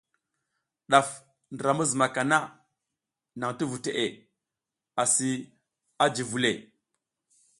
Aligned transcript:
Ɗaf 0.91 1.09
ndra 1.53 1.71
ma 1.77 1.83
zumaka 1.89 2.21
naŋ 3.39 3.51
ti 3.57 3.63
vu 3.69 3.77
teʼe 3.85 4.05
asi 5.01 5.29
a 6.03 6.05
ji 6.15 6.23
vule. 6.29 6.51